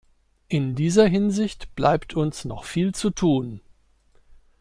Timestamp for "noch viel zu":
2.43-3.11